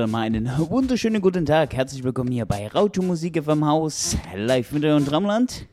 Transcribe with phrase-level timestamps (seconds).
[0.00, 0.32] Dann mal
[0.70, 1.74] wunderschönen guten Tag.
[1.74, 5.66] Herzlich willkommen hier bei Rauto Musik vom Haus, live mit und Tramland.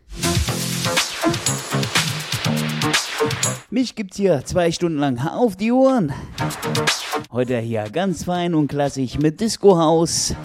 [3.69, 6.11] Mich gibt's hier zwei Stunden lang auf die Ohren.
[7.31, 10.35] Heute hier ganz fein und klassisch mit Disco House.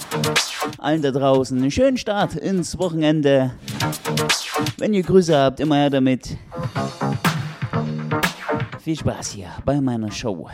[0.79, 3.51] Allen da draußen einen schönen Start ins Wochenende.
[4.79, 6.37] Wenn ihr Grüße habt, immer her damit.
[8.79, 10.49] Viel Spaß hier bei meiner Show.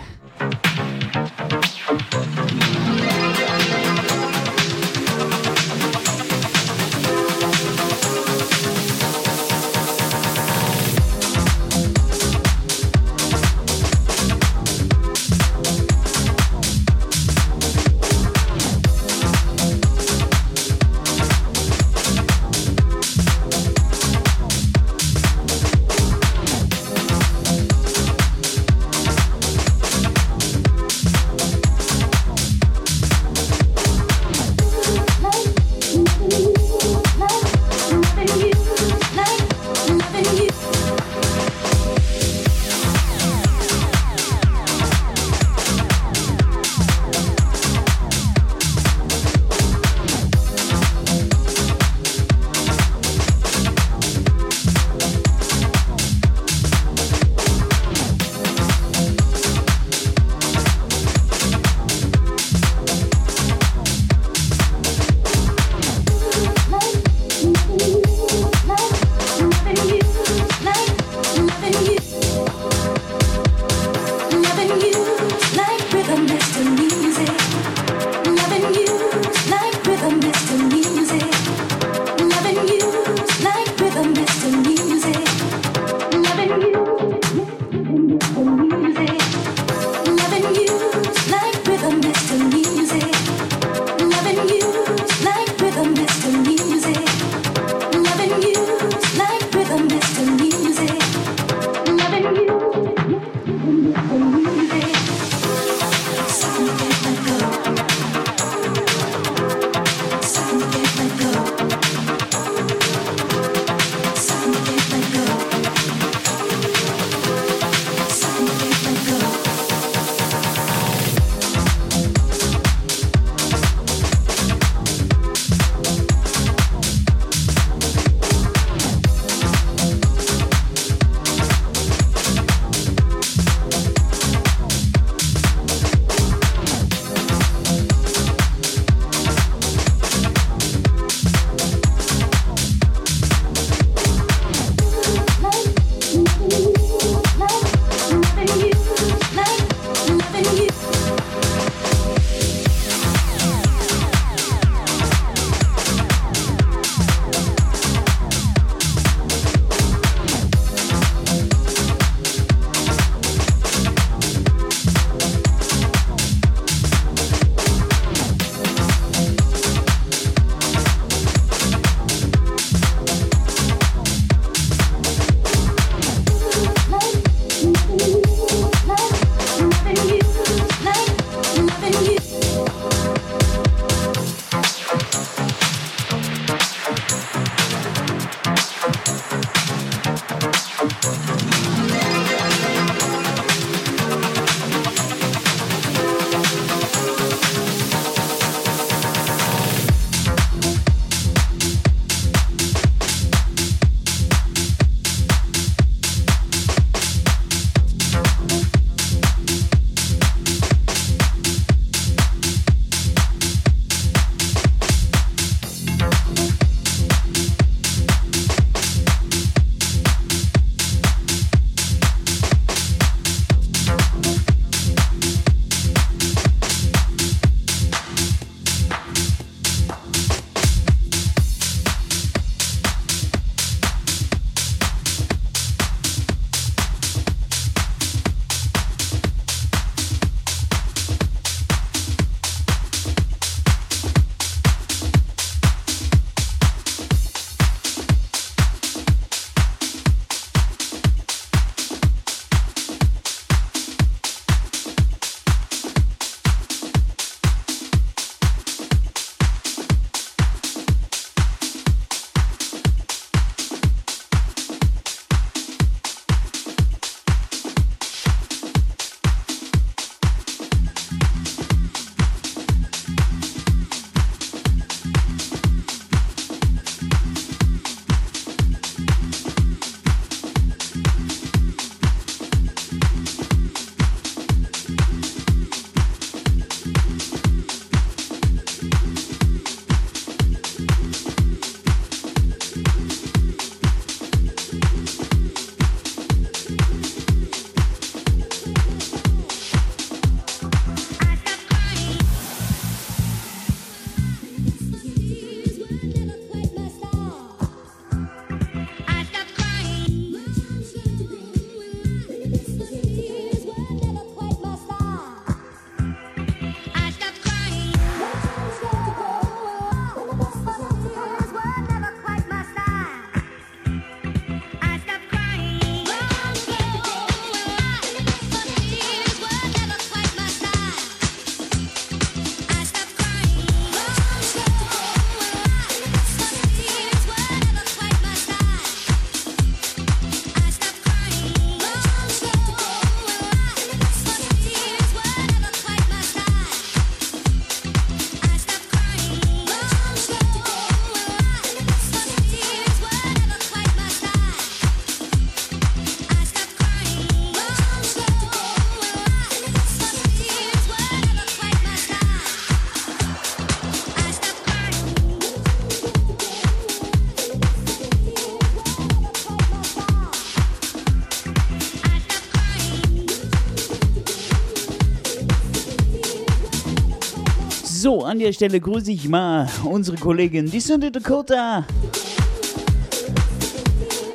[378.08, 381.84] So, an der Stelle grüße ich mal unsere Kollegin, die Sünde Dakota.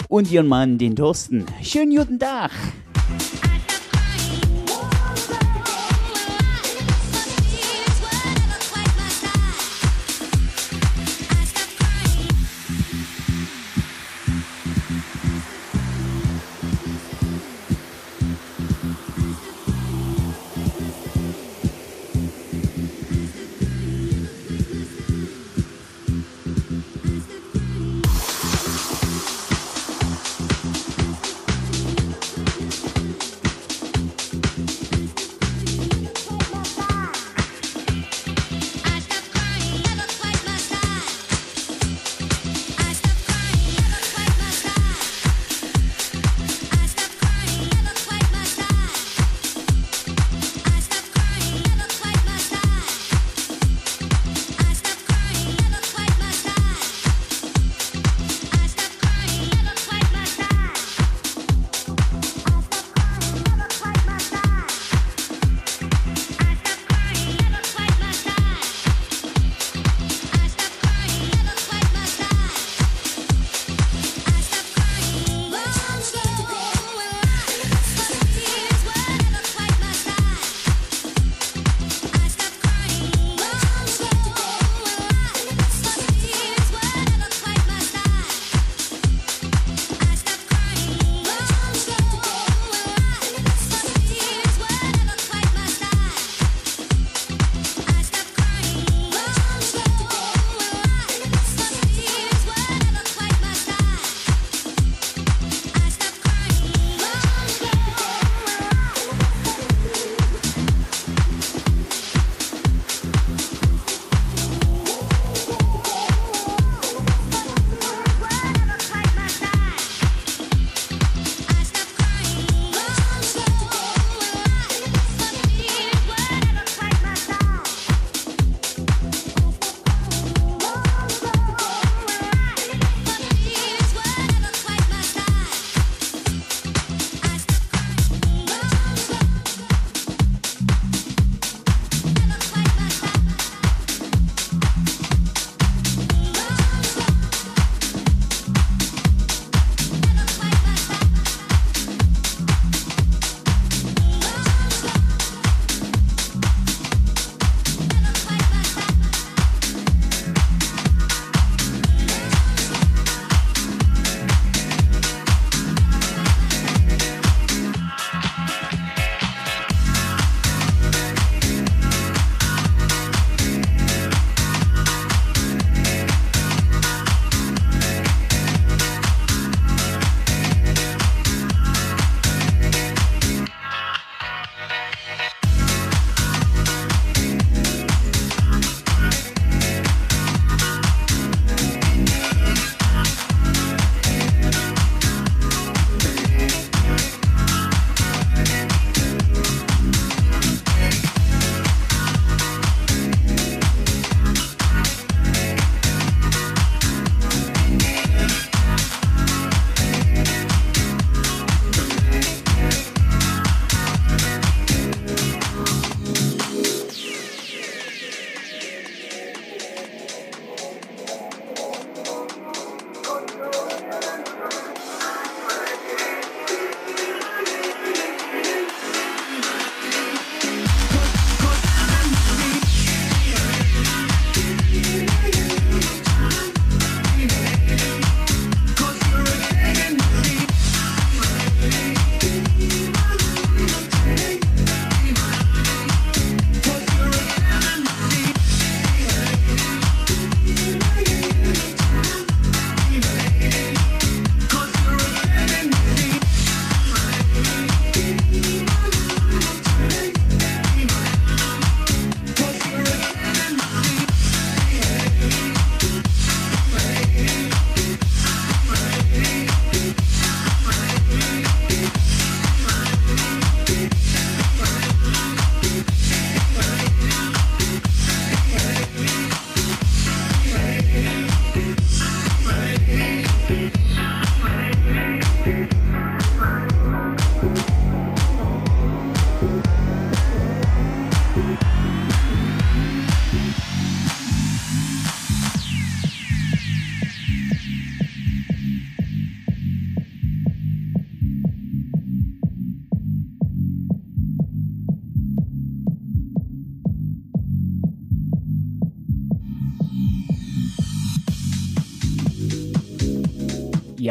[0.08, 1.48] Und ihren Mann, den Thorsten.
[1.63, 2.51] Schönen guten Tag.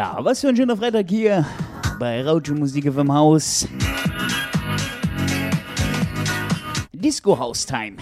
[0.03, 1.47] Ja, was für ein schöner Freitag hier
[2.01, 3.69] bei Raucho Musik im Haus.
[6.93, 7.99] Disco House Time.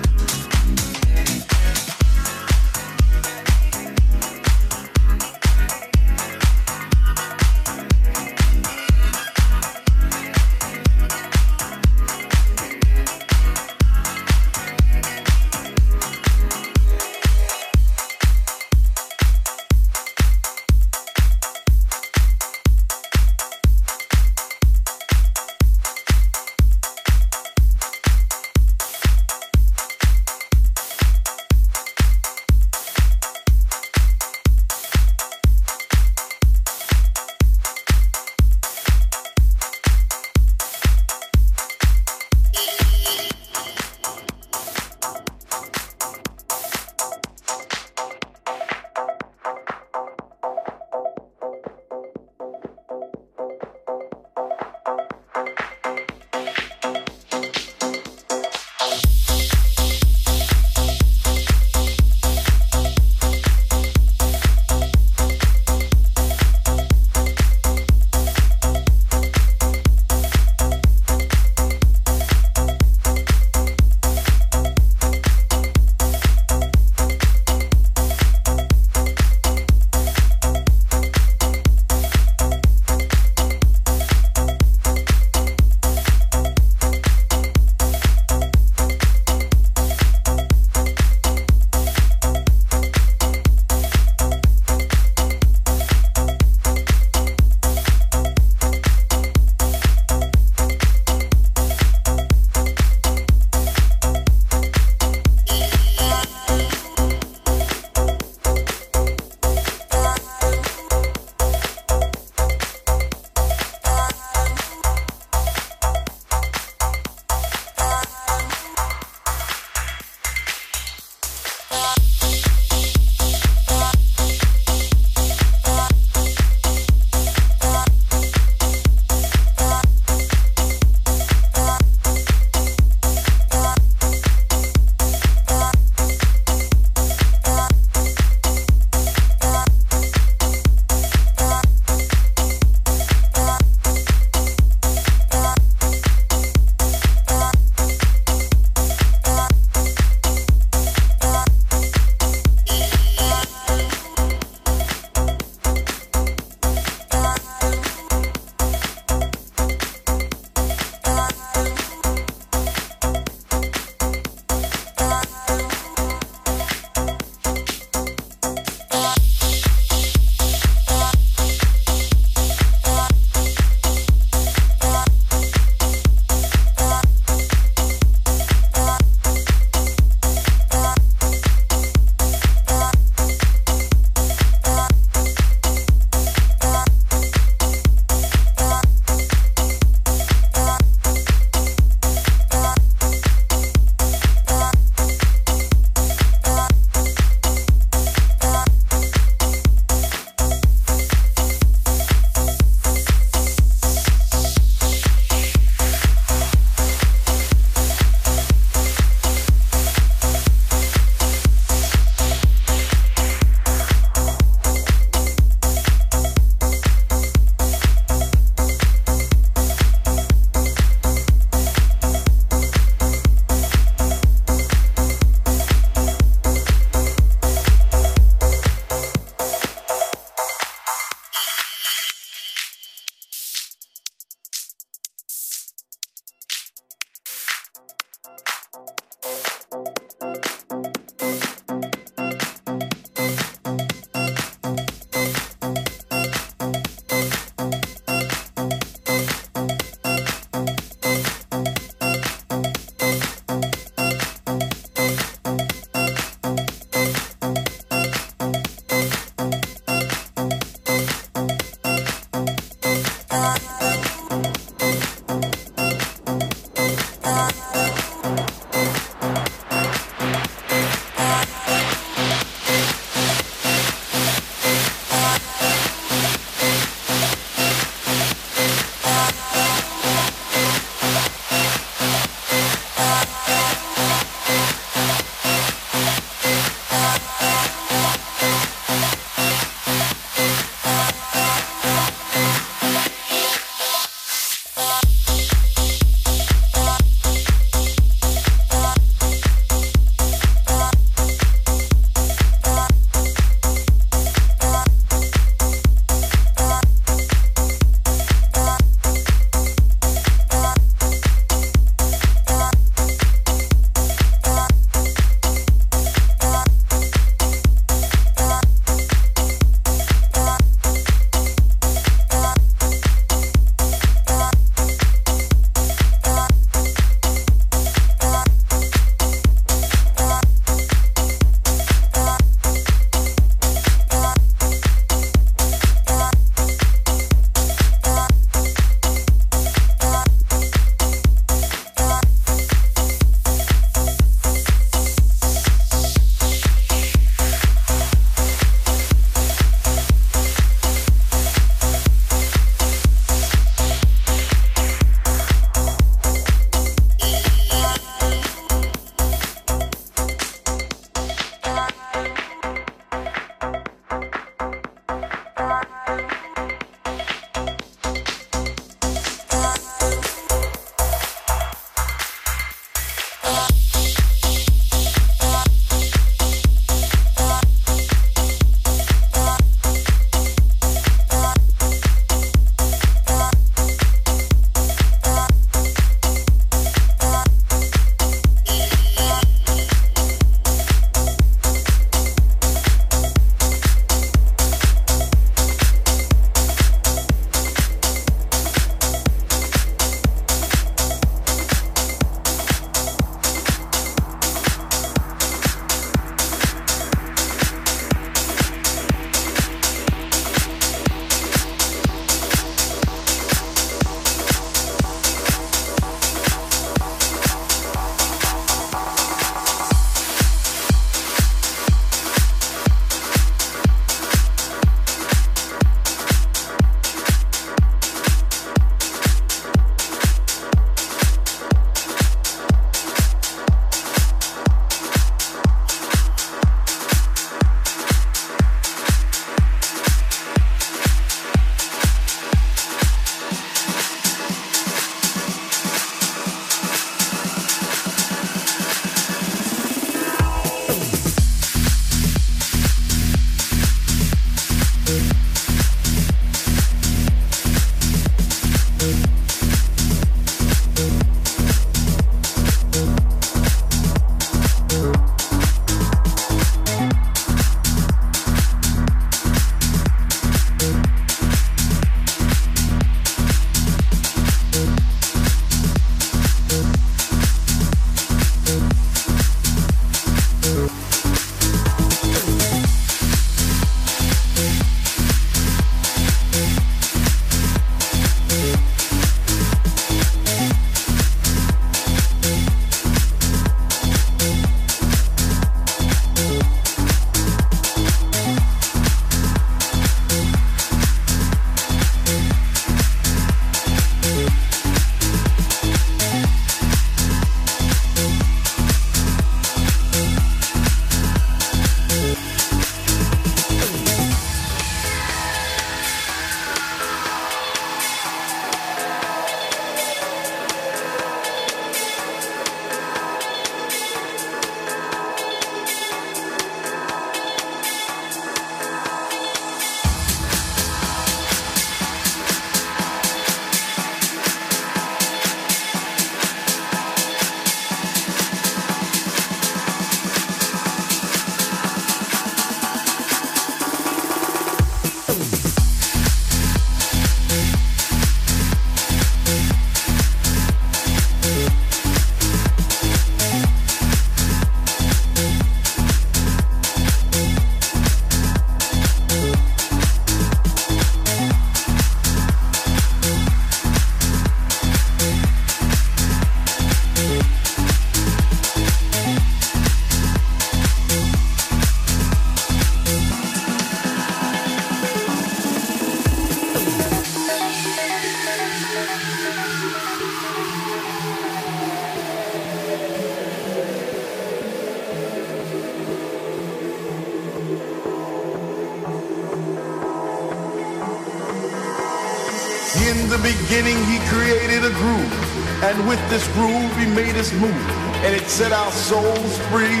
[596.32, 597.84] this groove, he made us move,
[598.24, 600.00] and it set our souls free.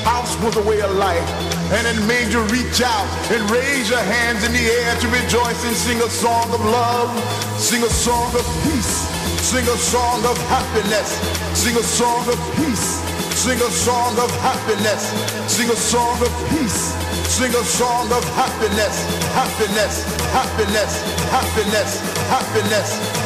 [0.00, 1.28] House was a way of life,
[1.76, 5.60] and it made you reach out and raise your hands in the air to rejoice
[5.68, 7.12] and sing a song of love,
[7.60, 9.04] sing a song of peace,
[9.44, 11.20] sing a song of happiness,
[11.52, 13.04] sing a song of peace,
[13.36, 15.12] sing a song of happiness,
[15.52, 16.96] sing a song of peace,
[17.28, 19.04] sing a song of happiness,
[19.36, 20.00] happiness,
[20.32, 20.92] happiness,
[21.28, 22.00] happiness,
[22.32, 22.88] happiness.
[22.88, 23.11] happiness.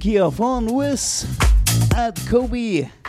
[0.00, 1.26] music here von Wiz
[1.96, 2.99] at Kobe.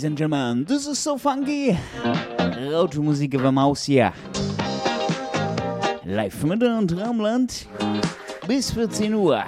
[0.00, 0.64] Ladies and gentlemen.
[0.64, 1.76] This is so funky.
[2.72, 4.12] Rauschmusik über Maus hier.
[6.04, 7.66] Live mit und Traumland
[8.46, 9.44] bis 14 Uhr.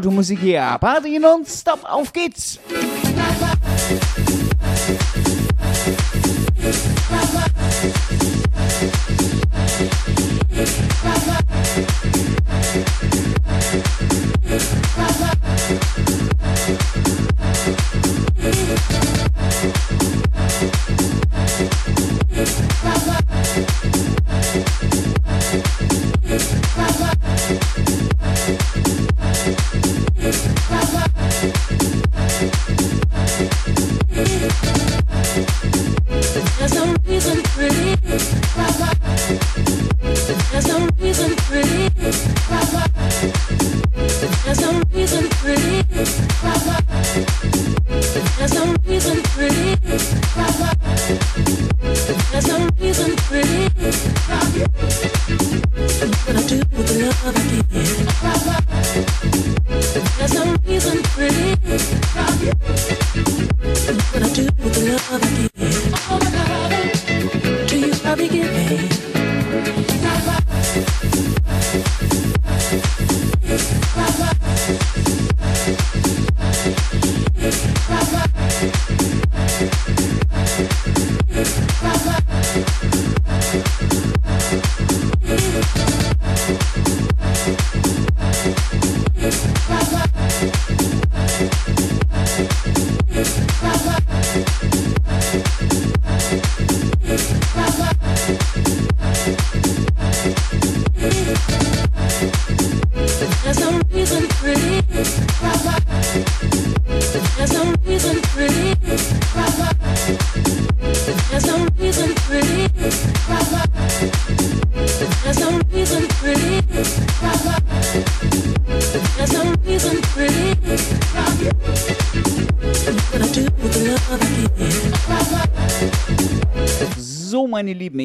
[0.00, 0.78] Vertraute Musik hier.
[0.80, 2.49] Party non-stop, auf geht's!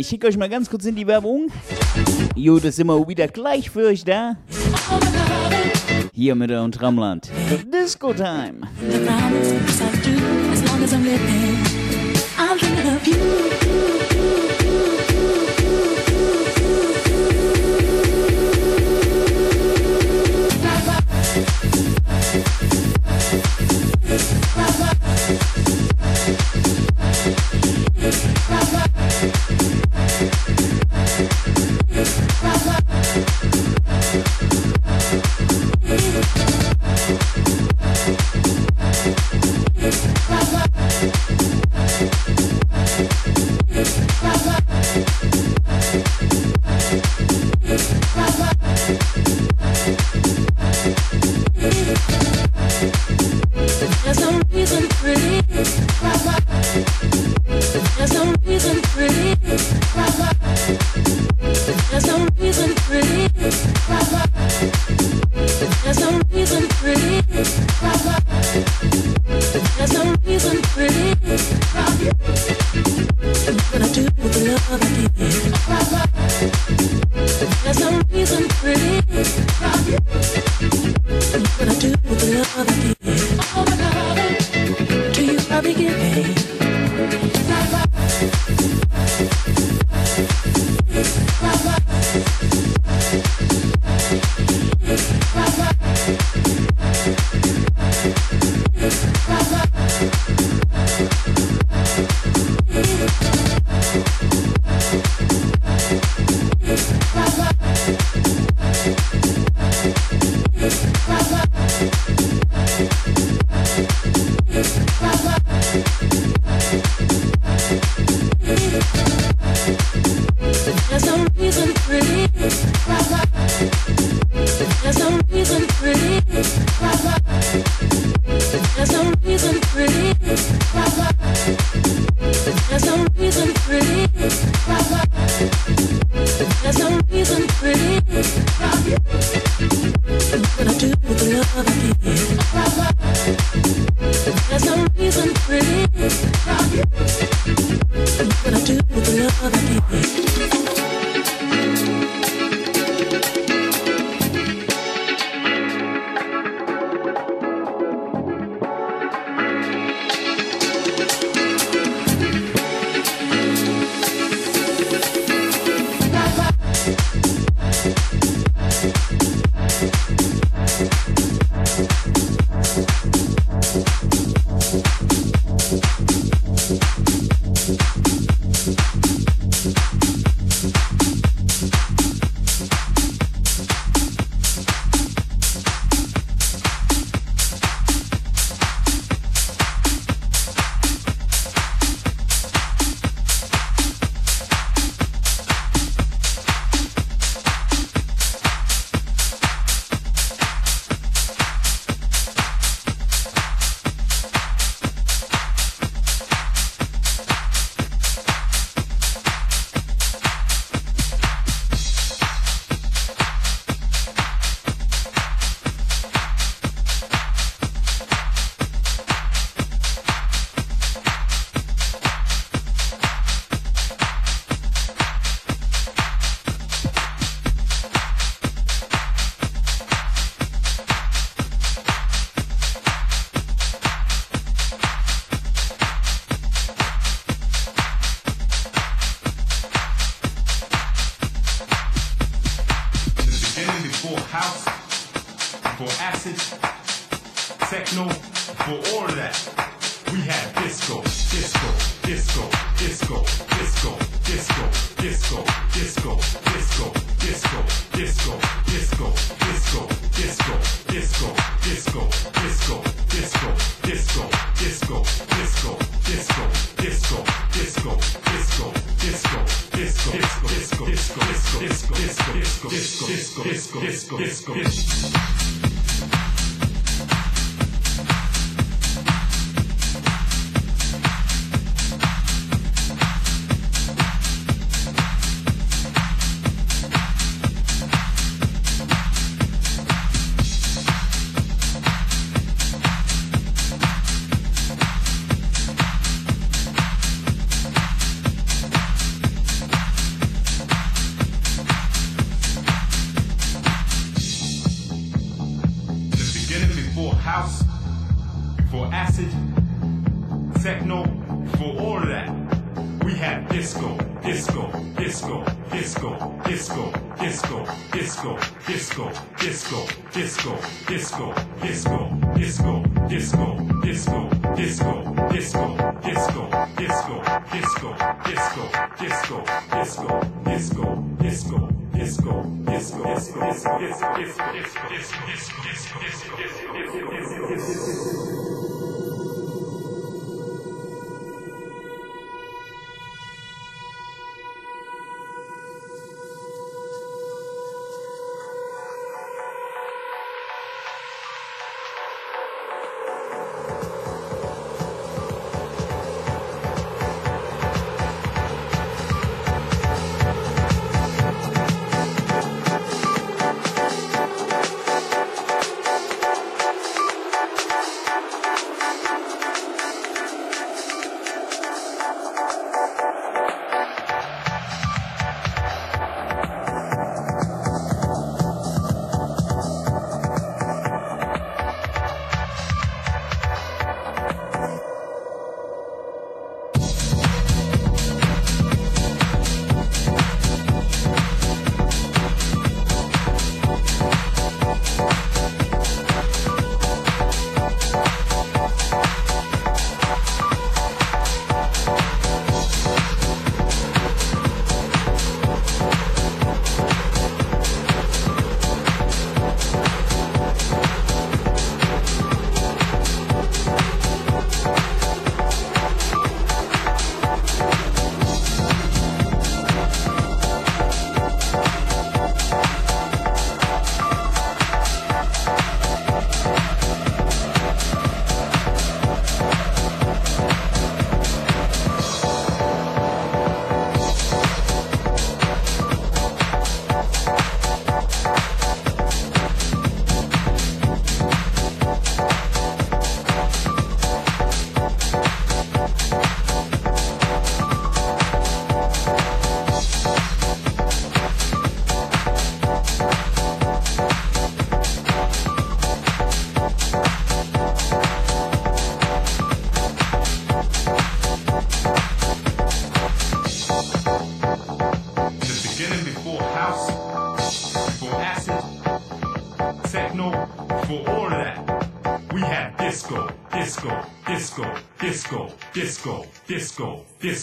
[0.05, 1.47] Ich schicke euch mal ganz kurz in die Werbung.
[2.35, 4.37] Jo, das sind wir wieder gleich für euch da.
[6.13, 7.31] Hier mit und Tramland.
[7.73, 8.67] Disco Time.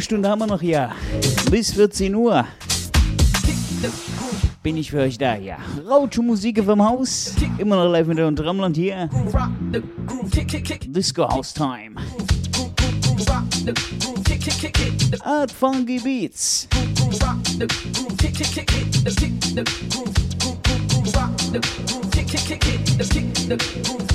[0.00, 0.90] Stunde haben wir noch hier.
[1.50, 2.44] Bis 14 Uhr
[4.62, 5.58] bin ich für euch da, ja.
[5.88, 7.34] Raute Musik vom Haus.
[7.58, 9.08] Immer noch live mit der Drumland hier.
[10.86, 11.94] Disco House Time.
[15.22, 16.68] Art Funky Beats.
[21.48, 22.98] The groove, kick, kick, kick it.
[22.98, 24.05] The kick, the groove,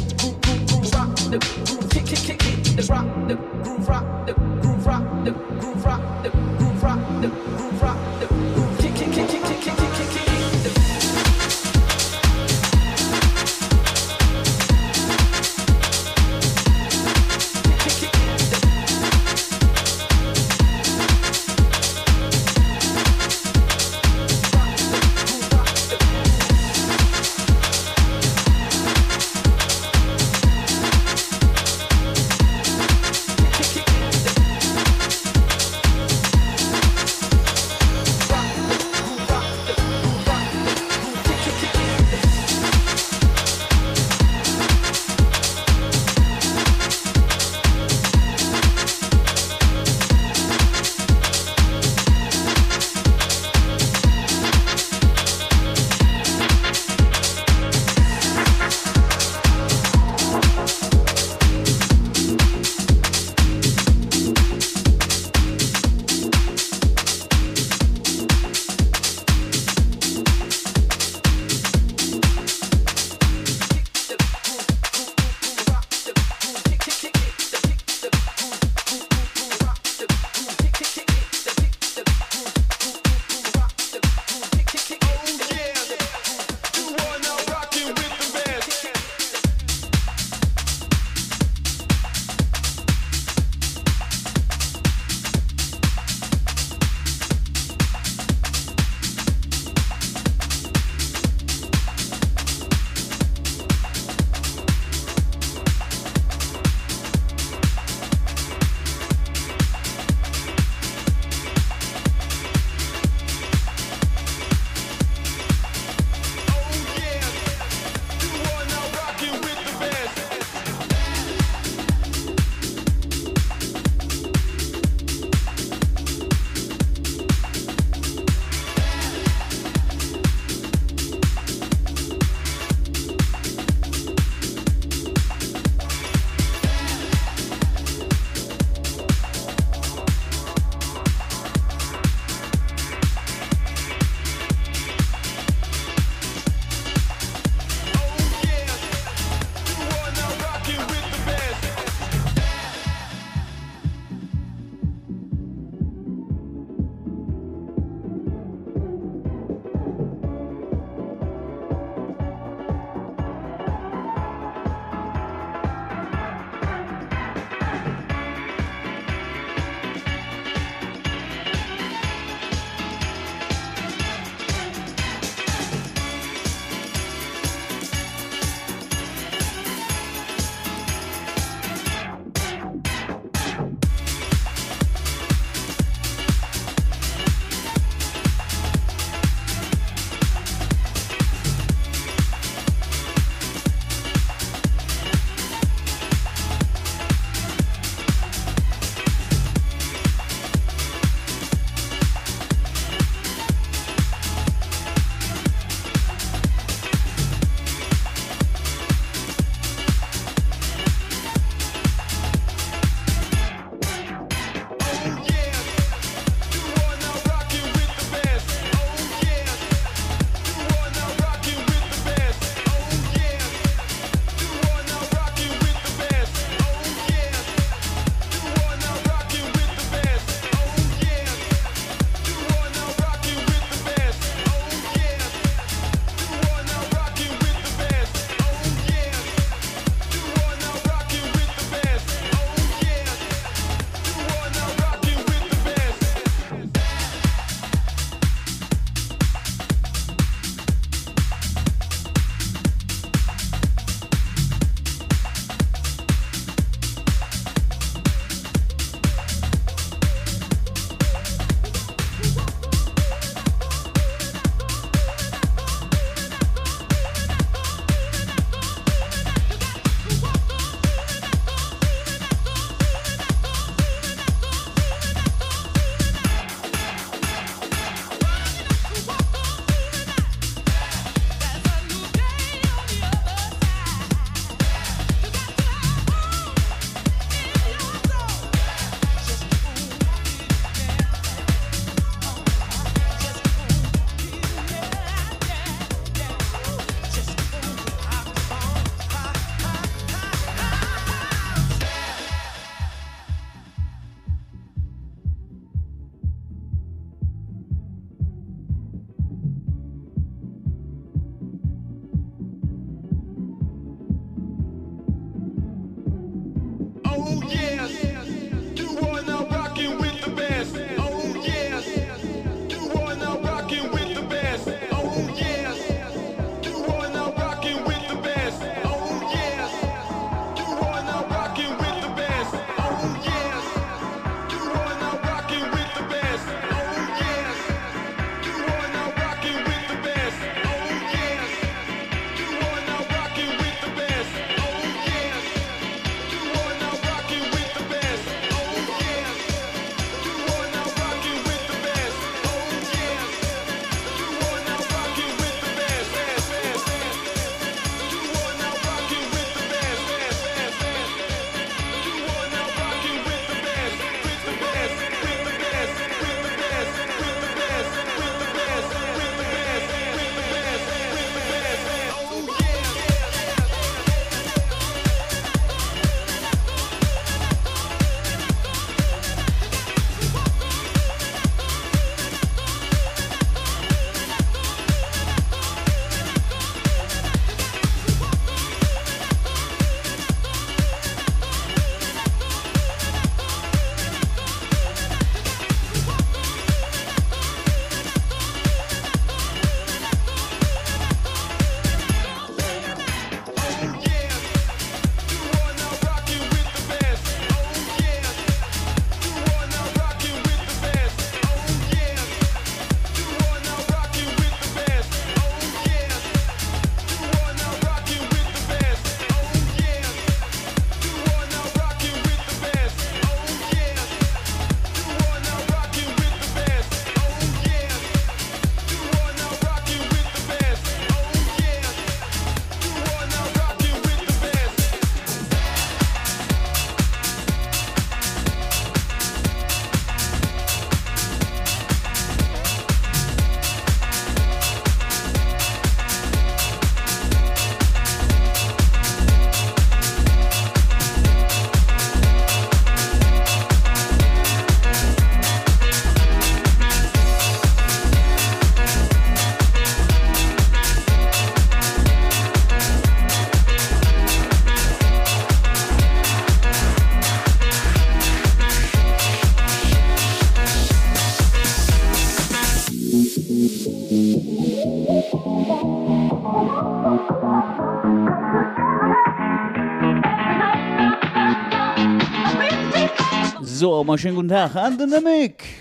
[484.01, 484.97] So, mal schönen guten Tag an.
[484.97, 485.80] She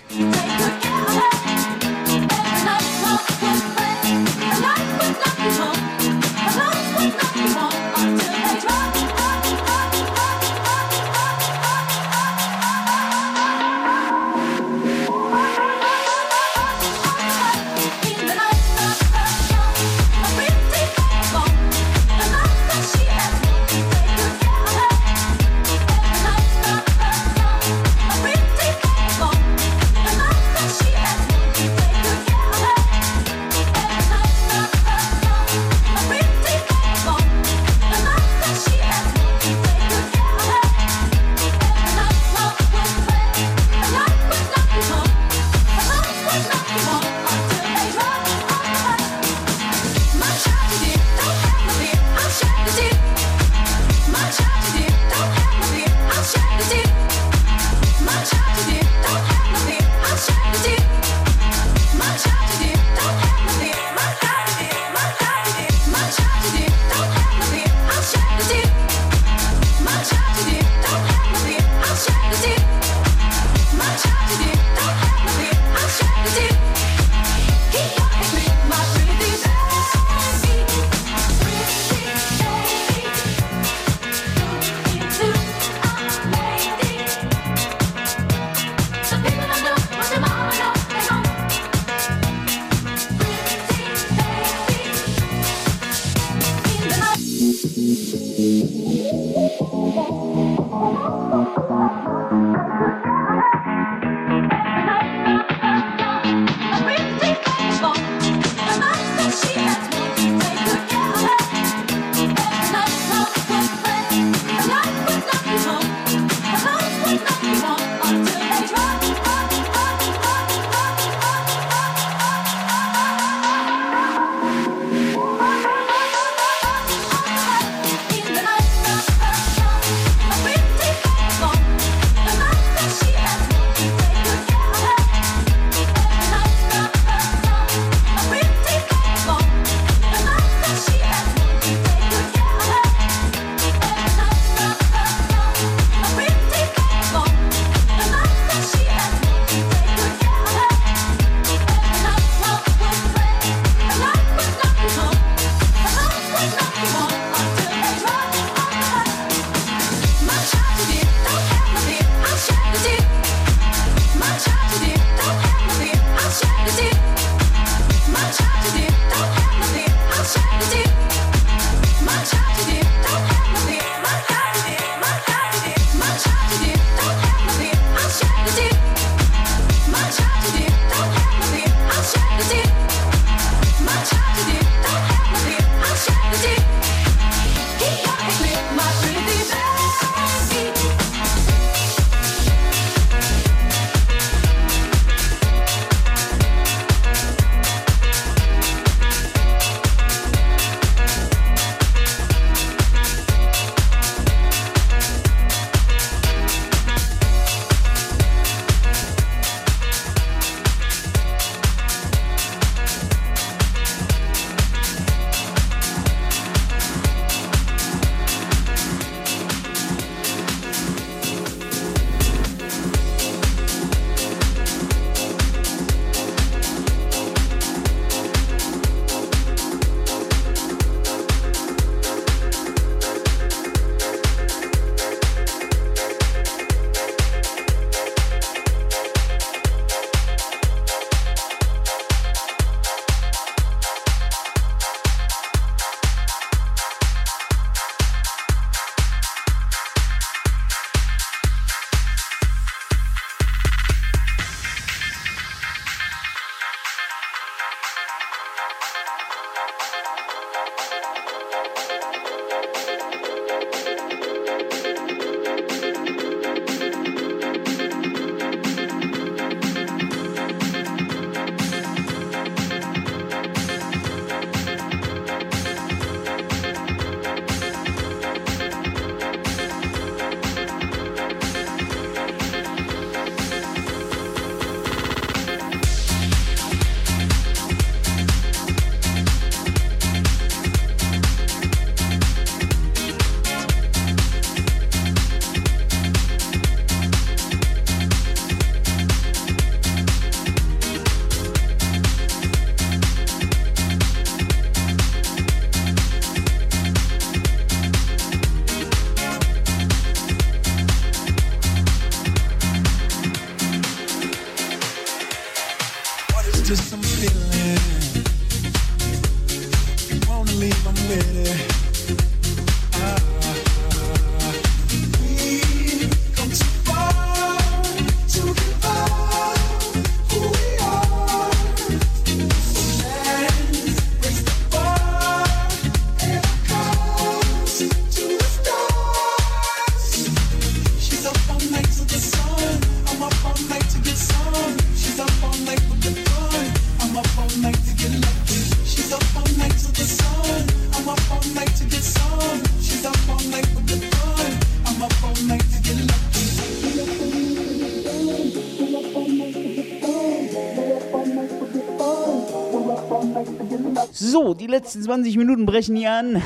[364.41, 366.41] die letzten 20 Minuten brechen hier an.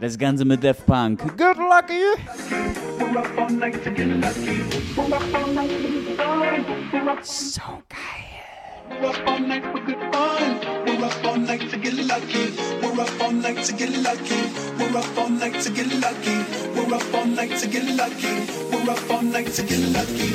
[0.00, 1.20] Das Ganze mit Def Punk.
[1.36, 2.02] Good lucky!
[7.22, 8.32] So geil.
[9.00, 9.28] We're up
[11.24, 12.52] all night to get lucky.
[12.82, 14.50] We're up all night to get lucky.
[14.78, 16.44] We're up all night to get lucky.
[16.74, 18.34] We're up all night to get lucky.
[18.70, 20.31] We're up all night to get lucky.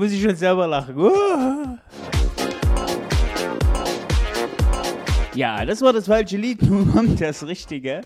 [0.00, 0.96] Muss ich schon selber lachen.
[0.96, 1.76] Uh.
[5.34, 6.62] Ja, das war das falsche Lied.
[6.70, 8.00] Nun kommt das Richtige.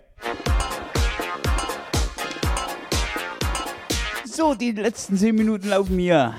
[4.25, 6.35] So, die letzten 10 Minuten laufen hier.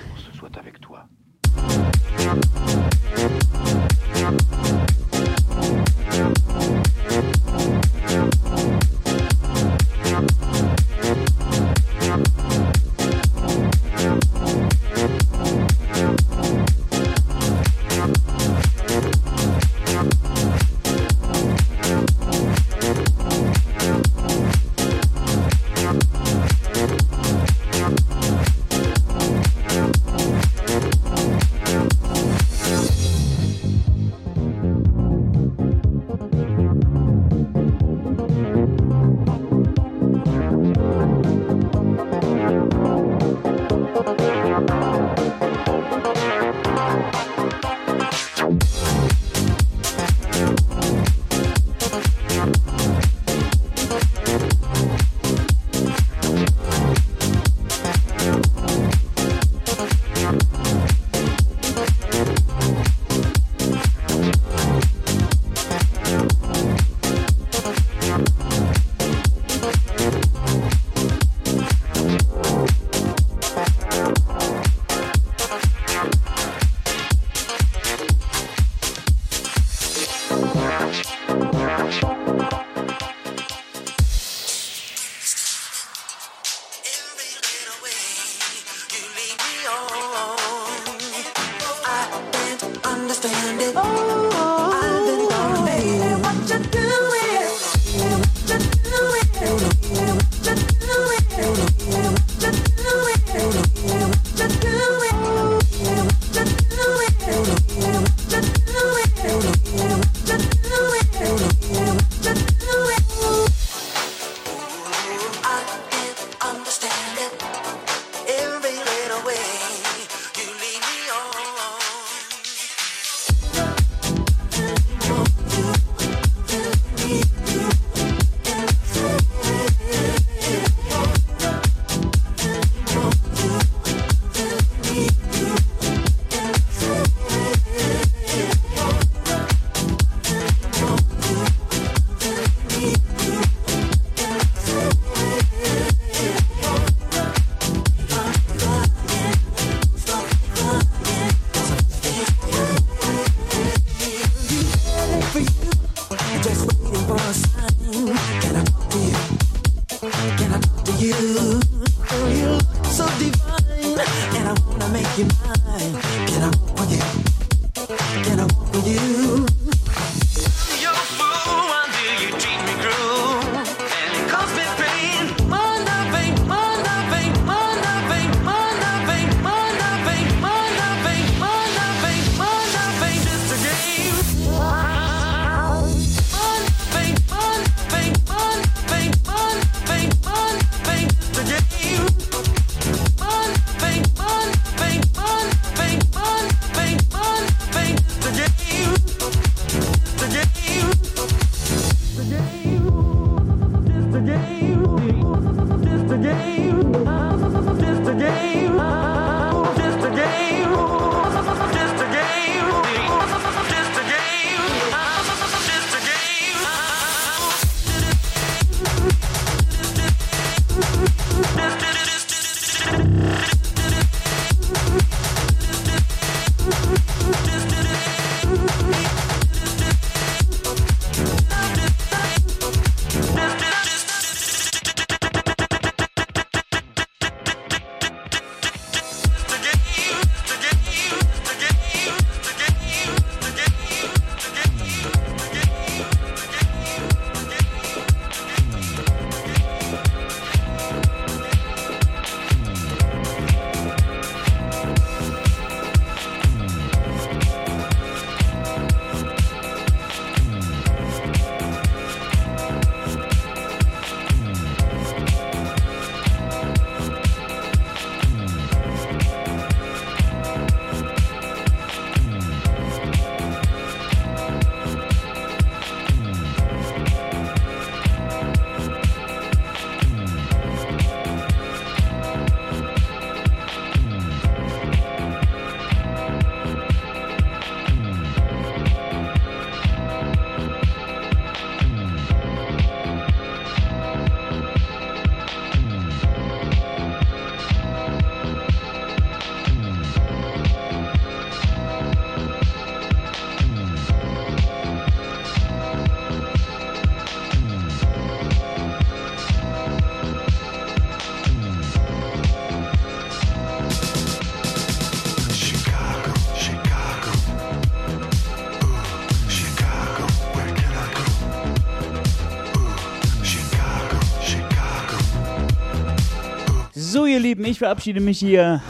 [327.76, 328.82] Ich verabschiede mich hier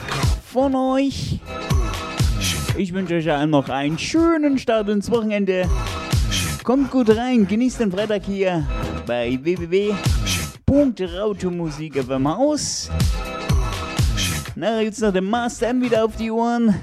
[0.46, 1.40] von euch.
[2.78, 5.68] Ich wünsche euch allen noch einen schönen Start ins Wochenende.
[6.64, 8.64] Kommt gut rein, genießt den Freitag hier
[9.08, 12.92] bei www.rauto.musik.auf dem Haus.
[14.54, 16.76] Nachher gibt es noch den Master M wieder auf die Ohren.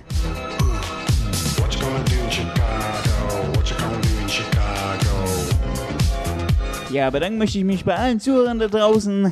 [6.91, 9.31] Ja, bedanken möchte ich mich bei allen Zuhörern da draußen.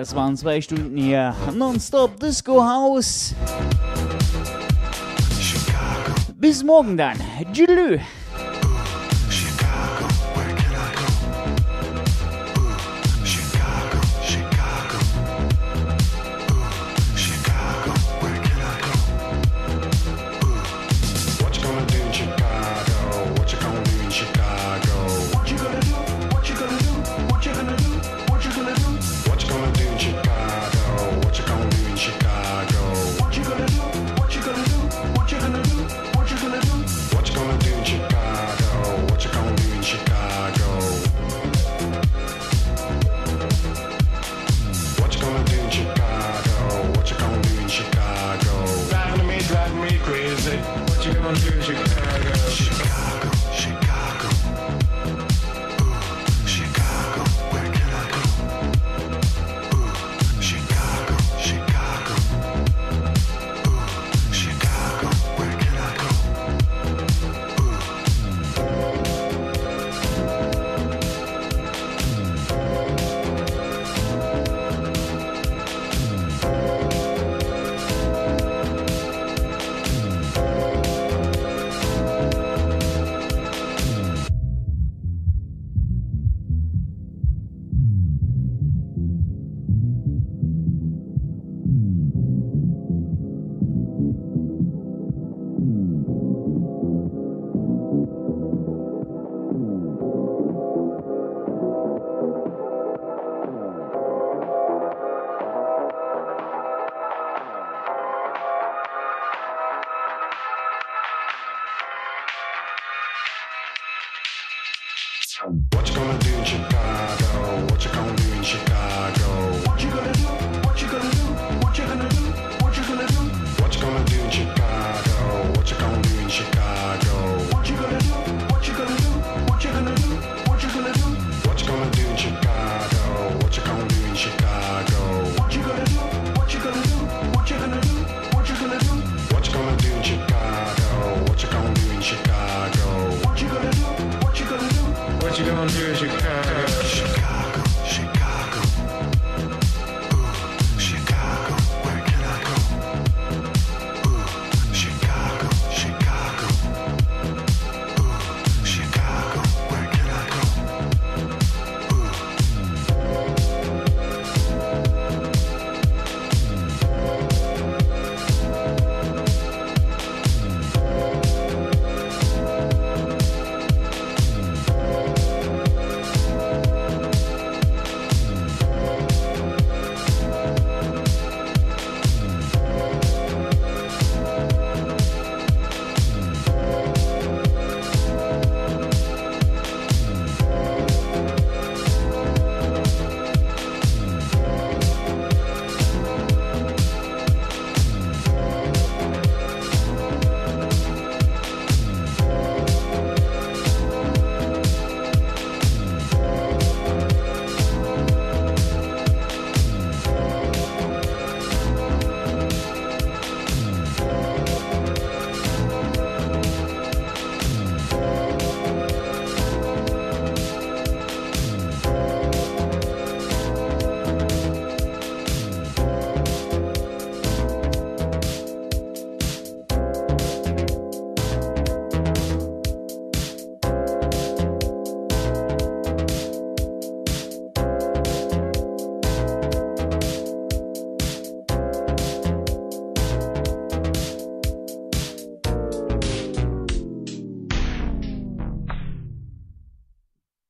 [0.00, 1.34] Das waren zwei Stunden hier.
[1.54, 3.34] Nonstop Disco House.
[6.36, 7.18] Bis morgen dann.
[7.52, 8.00] Tschüss.